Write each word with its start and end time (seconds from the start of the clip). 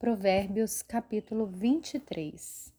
Provérbios 0.00 0.80
capítulo 0.80 1.44
23 1.44 2.72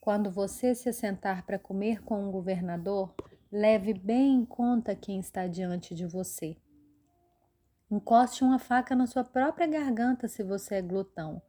Quando 0.00 0.28
você 0.28 0.74
se 0.74 0.88
assentar 0.88 1.46
para 1.46 1.56
comer 1.56 2.02
com 2.02 2.20
um 2.20 2.32
governador, 2.32 3.14
leve 3.48 3.94
bem 3.94 4.34
em 4.34 4.44
conta 4.44 4.96
quem 4.96 5.20
está 5.20 5.46
diante 5.46 5.94
de 5.94 6.04
você. 6.04 6.56
Encoste 7.88 8.42
uma 8.42 8.58
faca 8.58 8.96
na 8.96 9.06
sua 9.06 9.22
própria 9.22 9.68
garganta 9.68 10.26
se 10.26 10.42
você 10.42 10.74
é 10.74 10.82
glutão. 10.82 11.40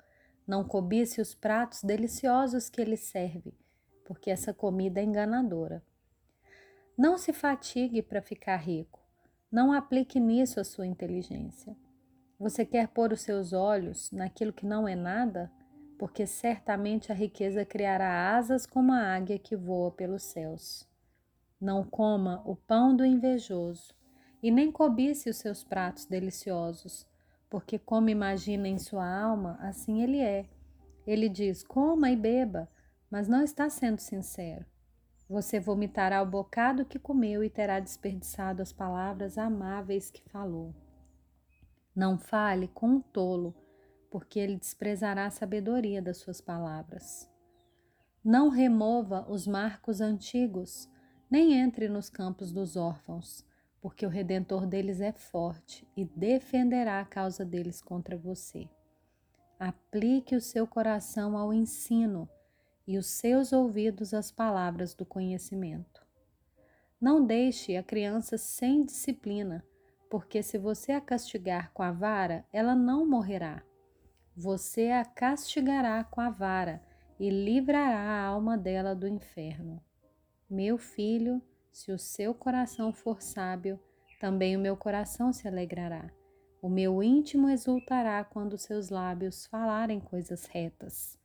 Não 0.45 0.63
cobice 0.63 1.19
os 1.19 1.33
pratos 1.33 1.81
deliciosos 1.81 2.69
que 2.69 2.79
ele 2.79 2.95
serve, 2.95 3.51
porque 4.05 4.29
essa 4.29 4.53
comida 4.53 4.99
é 4.99 5.03
enganadora. 5.03 5.83
Não 6.95 7.17
se 7.17 7.33
fatigue 7.33 8.03
para 8.03 8.21
ficar 8.21 8.57
rico. 8.57 8.99
Não 9.51 9.73
aplique 9.73 10.19
nisso 10.19 10.59
a 10.59 10.63
sua 10.63 10.85
inteligência. 10.85 11.75
Você 12.37 12.65
quer 12.65 12.89
pôr 12.89 13.13
os 13.13 13.21
seus 13.21 13.53
olhos 13.53 14.11
naquilo 14.11 14.51
que 14.51 14.65
não 14.65 14.85
é 14.85 14.95
nada? 14.95 15.49
Porque 15.97 16.27
certamente 16.27 17.11
a 17.11 17.15
riqueza 17.15 17.63
criará 17.63 18.35
asas 18.35 18.65
como 18.65 18.91
a 18.91 19.15
águia 19.15 19.39
que 19.39 19.55
voa 19.55 19.91
pelos 19.91 20.23
céus. 20.23 20.85
Não 21.59 21.83
coma 21.83 22.41
o 22.45 22.55
pão 22.55 22.93
do 22.93 23.05
invejoso 23.05 23.95
e 24.43 24.51
nem 24.51 24.69
cobice 24.69 25.29
os 25.29 25.37
seus 25.37 25.63
pratos 25.63 26.05
deliciosos, 26.05 27.07
porque 27.49 27.79
como 27.79 28.09
imagina 28.09 28.67
em 28.67 28.77
sua 28.77 29.07
alma, 29.07 29.57
assim 29.61 30.03
ele 30.03 30.19
é. 30.19 30.45
Ele 31.07 31.29
diz: 31.29 31.63
coma 31.63 32.11
e 32.11 32.17
beba, 32.17 32.69
mas 33.09 33.29
não 33.29 33.41
está 33.41 33.69
sendo 33.69 33.99
sincero. 33.99 34.65
Você 35.29 35.57
vomitará 35.57 36.21
o 36.21 36.25
bocado 36.25 36.85
que 36.85 36.99
comeu 36.99 37.43
e 37.43 37.49
terá 37.49 37.79
desperdiçado 37.79 38.61
as 38.61 38.73
palavras 38.73 39.37
amáveis 39.37 40.11
que 40.11 40.21
falou. 40.29 40.75
Não 41.95 42.17
fale 42.17 42.67
com 42.67 42.87
um 42.87 42.99
tolo, 42.99 43.55
porque 44.11 44.37
ele 44.37 44.57
desprezará 44.57 45.27
a 45.27 45.31
sabedoria 45.31 46.01
das 46.01 46.17
suas 46.17 46.41
palavras. 46.41 47.31
Não 48.23 48.49
remova 48.49 49.25
os 49.29 49.47
marcos 49.47 50.01
antigos, 50.01 50.89
nem 51.31 51.53
entre 51.53 51.87
nos 51.87 52.09
campos 52.09 52.51
dos 52.51 52.75
órfãos, 52.75 53.45
porque 53.79 54.05
o 54.05 54.09
redentor 54.09 54.67
deles 54.67 54.99
é 54.99 55.13
forte 55.13 55.87
e 55.95 56.03
defenderá 56.03 56.99
a 56.99 57.05
causa 57.05 57.45
deles 57.45 57.81
contra 57.81 58.17
você. 58.17 58.67
Aplique 59.57 60.35
o 60.35 60.41
seu 60.41 60.67
coração 60.67 61.37
ao 61.37 61.53
ensino 61.53 62.27
e 62.85 62.97
os 62.97 63.05
seus 63.05 63.53
ouvidos 63.53 64.13
às 64.13 64.31
palavras 64.31 64.93
do 64.93 65.05
conhecimento. 65.05 66.05
Não 66.99 67.25
deixe 67.25 67.77
a 67.77 67.83
criança 67.83 68.37
sem 68.37 68.83
disciplina 68.83 69.63
porque 70.15 70.41
se 70.41 70.57
você 70.57 70.93
a 70.93 71.01
castigar 71.01 71.73
com 71.73 71.83
a 71.83 71.91
vara, 71.91 72.45
ela 72.53 72.73
não 72.73 73.05
morrerá. 73.05 73.61
Você 74.33 74.89
a 74.89 75.03
castigará 75.03 76.01
com 76.05 76.21
a 76.21 76.29
vara 76.29 76.81
e 77.19 77.29
livrará 77.29 77.99
a 77.99 78.23
alma 78.25 78.57
dela 78.57 78.95
do 78.95 79.09
inferno. 79.09 79.83
Meu 80.49 80.77
filho, 80.77 81.41
se 81.69 81.91
o 81.91 81.99
seu 81.99 82.33
coração 82.33 82.93
for 82.93 83.21
sábio, 83.21 83.77
também 84.17 84.55
o 84.55 84.59
meu 84.59 84.77
coração 84.77 85.33
se 85.33 85.49
alegrará. 85.49 86.09
O 86.61 86.69
meu 86.69 87.03
íntimo 87.03 87.49
exultará 87.49 88.23
quando 88.23 88.57
seus 88.57 88.87
lábios 88.87 89.45
falarem 89.45 89.99
coisas 89.99 90.45
retas. 90.45 91.19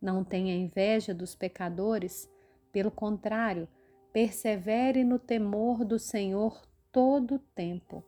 Não 0.00 0.22
tenha 0.22 0.54
inveja 0.54 1.12
dos 1.12 1.34
pecadores, 1.34 2.30
pelo 2.70 2.92
contrário, 2.92 3.66
persevere 4.12 5.02
no 5.02 5.18
temor 5.18 5.84
do 5.84 5.98
Senhor 5.98 6.62
todo 6.96 7.34
o 7.34 7.38
tempo, 7.38 8.02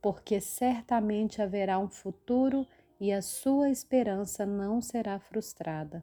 porque 0.00 0.40
certamente 0.40 1.42
haverá 1.42 1.78
um 1.78 1.90
futuro 1.90 2.66
e 2.98 3.12
a 3.12 3.20
sua 3.20 3.68
esperança 3.68 4.46
não 4.46 4.80
será 4.80 5.18
frustrada. 5.18 6.02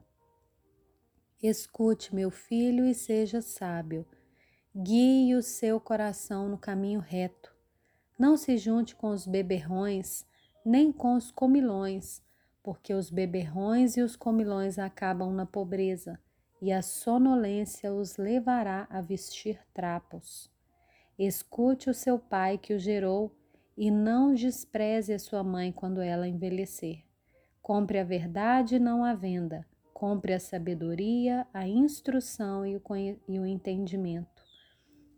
Escute, 1.41 2.13
meu 2.13 2.29
filho, 2.29 2.85
e 2.85 2.93
seja 2.93 3.41
sábio. 3.41 4.05
Guie 4.75 5.33
o 5.33 5.41
seu 5.41 5.79
coração 5.79 6.47
no 6.47 6.59
caminho 6.59 6.99
reto. 6.99 7.51
Não 8.19 8.37
se 8.37 8.55
junte 8.55 8.95
com 8.95 9.09
os 9.09 9.25
beberrões, 9.25 10.23
nem 10.63 10.91
com 10.91 11.15
os 11.15 11.31
comilões, 11.31 12.21
porque 12.61 12.93
os 12.93 13.09
beberrões 13.09 13.97
e 13.97 14.01
os 14.03 14.15
comilões 14.15 14.77
acabam 14.77 15.33
na 15.33 15.47
pobreza, 15.47 16.19
e 16.61 16.71
a 16.71 16.83
sonolência 16.83 17.91
os 17.91 18.15
levará 18.15 18.85
a 18.91 19.01
vestir 19.01 19.59
trapos. 19.73 20.55
Escute 21.17 21.89
o 21.89 21.93
seu 21.95 22.19
pai 22.19 22.59
que 22.59 22.75
o 22.75 22.79
gerou 22.79 23.35
e 23.75 23.89
não 23.89 24.35
despreze 24.35 25.13
a 25.13 25.19
sua 25.19 25.43
mãe 25.43 25.71
quando 25.71 25.99
ela 25.99 26.27
envelhecer. 26.27 27.03
Compre 27.59 27.97
a 27.97 28.03
verdade 28.03 28.75
e 28.75 28.79
não 28.79 29.03
a 29.03 29.15
venda. 29.15 29.65
Compre 29.93 30.33
a 30.33 30.39
sabedoria, 30.39 31.47
a 31.51 31.67
instrução 31.67 32.63
e 32.65 32.75
o, 32.75 32.81
e 33.27 33.39
o 33.39 33.45
entendimento. 33.47 34.43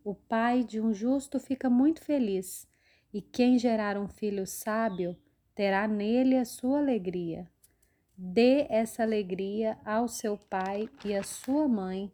O 0.01 0.15
pai 0.15 0.63
de 0.63 0.79
um 0.79 0.93
justo 0.93 1.37
fica 1.37 1.69
muito 1.69 2.01
feliz, 2.01 2.65
e 3.13 3.21
quem 3.21 3.59
gerar 3.59 3.97
um 3.97 4.07
filho 4.07 4.47
sábio 4.47 5.17
terá 5.53 5.85
nele 5.85 6.37
a 6.37 6.45
sua 6.45 6.79
alegria. 6.79 7.45
Dê 8.17 8.65
essa 8.69 9.03
alegria 9.03 9.77
ao 9.83 10.07
seu 10.07 10.37
pai 10.37 10.89
e 11.03 11.13
à 11.13 11.23
sua 11.23 11.67
mãe 11.67 12.09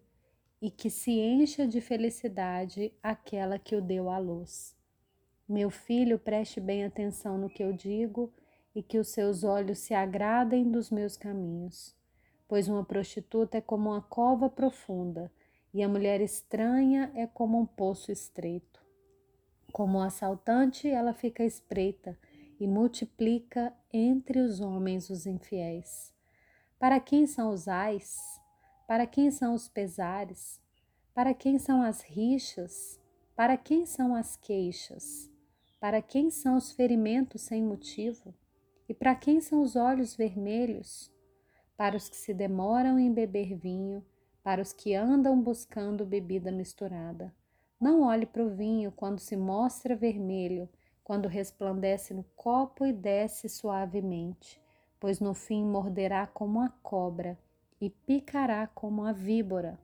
e 0.61 0.71
que 0.71 0.89
se 0.89 1.11
encha 1.11 1.67
de 1.67 1.81
felicidade 1.81 2.93
aquela 3.01 3.59
que 3.59 3.75
o 3.75 3.81
deu 3.81 4.09
à 4.09 4.17
luz. 4.17 4.75
Meu 5.47 5.69
filho, 5.69 6.17
preste 6.17 6.59
bem 6.59 6.83
atenção 6.83 7.37
no 7.37 7.49
que 7.49 7.63
eu 7.63 7.71
digo 7.71 8.33
e 8.73 8.81
que 8.81 8.97
os 8.97 9.09
seus 9.09 9.43
olhos 9.43 9.79
se 9.79 9.93
agradem 9.93 10.69
dos 10.69 10.89
meus 10.89 11.15
caminhos, 11.15 11.95
pois 12.47 12.67
uma 12.67 12.83
prostituta 12.83 13.57
é 13.57 13.61
como 13.61 13.89
uma 13.89 14.01
cova 14.01 14.49
profunda 14.49 15.31
e 15.73 15.83
a 15.83 15.89
mulher 15.89 16.21
estranha 16.21 17.11
é 17.13 17.27
como 17.27 17.59
um 17.59 17.65
poço 17.65 18.11
estreito. 18.11 18.83
Como 19.71 19.97
um 19.97 20.01
assaltante, 20.01 20.89
ela 20.89 21.13
fica 21.13 21.43
espreita 21.43 22.17
e 22.59 22.65
multiplica 22.65 23.73
entre 23.91 24.39
os 24.39 24.61
homens 24.61 25.09
os 25.09 25.25
infiéis. 25.25 26.13
Para 26.79 26.99
quem 26.99 27.27
são 27.27 27.51
os 27.51 27.67
ais? 27.67 28.44
Para 28.87 29.07
quem 29.07 29.31
são 29.31 29.55
os 29.55 29.67
pesares? 29.67 30.61
Para 31.11 31.33
quem 31.33 31.57
são 31.57 31.81
as 31.81 32.03
rixas? 32.03 33.01
Para 33.35 33.57
quem 33.57 33.83
são 33.83 34.13
as 34.13 34.35
queixas? 34.35 35.27
Para 35.79 36.03
quem 36.03 36.29
são 36.29 36.55
os 36.55 36.71
ferimentos 36.71 37.41
sem 37.41 37.63
motivo? 37.63 38.31
E 38.87 38.93
para 38.93 39.15
quem 39.15 39.41
são 39.41 39.63
os 39.63 39.75
olhos 39.75 40.15
vermelhos? 40.15 41.11
Para 41.75 41.97
os 41.97 42.07
que 42.07 42.15
se 42.15 42.31
demoram 42.31 42.99
em 42.99 43.11
beber 43.11 43.55
vinho, 43.55 44.05
para 44.43 44.61
os 44.61 44.71
que 44.71 44.93
andam 44.93 45.41
buscando 45.41 46.05
bebida 46.05 46.51
misturada. 46.51 47.33
Não 47.81 48.03
olhe 48.03 48.27
para 48.27 48.43
o 48.43 48.55
vinho 48.55 48.91
quando 48.91 49.17
se 49.17 49.35
mostra 49.35 49.95
vermelho, 49.95 50.69
quando 51.03 51.27
resplandece 51.27 52.13
no 52.13 52.23
copo 52.35 52.85
e 52.85 52.93
desce 52.93 53.49
suavemente, 53.49 54.61
pois 54.99 55.19
no 55.19 55.33
fim 55.33 55.65
morderá 55.65 56.27
como 56.27 56.61
a 56.61 56.69
cobra 56.69 57.35
e 57.85 57.89
picará 57.91 58.65
como 58.65 59.03
a 59.03 59.11
víbora. 59.11 59.77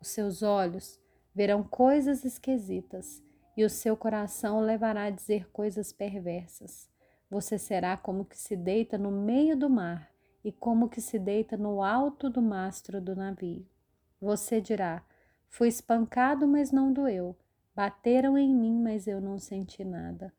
Os 0.00 0.08
seus 0.08 0.40
olhos 0.40 1.00
verão 1.34 1.64
coisas 1.64 2.24
esquisitas 2.24 3.20
e 3.56 3.64
o 3.64 3.70
seu 3.70 3.96
coração 3.96 4.60
levará 4.60 5.04
a 5.04 5.10
dizer 5.10 5.50
coisas 5.50 5.92
perversas. 5.92 6.88
Você 7.28 7.58
será 7.58 7.96
como 7.96 8.24
que 8.24 8.38
se 8.38 8.54
deita 8.54 8.96
no 8.96 9.10
meio 9.10 9.56
do 9.56 9.68
mar 9.68 10.12
e 10.44 10.52
como 10.52 10.88
que 10.88 11.00
se 11.00 11.18
deita 11.18 11.56
no 11.56 11.82
alto 11.82 12.30
do 12.30 12.40
mastro 12.40 13.00
do 13.00 13.16
navio. 13.16 13.66
Você 14.20 14.60
dirá: 14.60 15.04
Fui 15.48 15.66
espancado, 15.66 16.46
mas 16.46 16.70
não 16.70 16.92
doeu. 16.92 17.36
Bateram 17.74 18.38
em 18.38 18.54
mim, 18.54 18.80
mas 18.80 19.08
eu 19.08 19.20
não 19.20 19.40
senti 19.40 19.84
nada. 19.84 20.32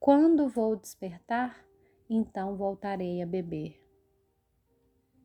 Quando 0.00 0.48
vou 0.48 0.74
despertar, 0.74 1.64
então 2.08 2.56
voltarei 2.56 3.22
a 3.22 3.26
beber. 3.26 3.79